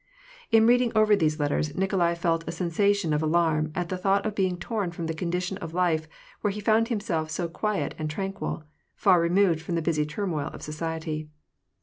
[0.49, 4.33] In reading over these letters, Nikolai felt a sensation of alarm at the thought of
[4.33, 6.07] being torn from a condition of life
[6.41, 8.63] where he found himself so quiet and tranquil,
[8.95, 11.29] far removed from the busy turmoil of society.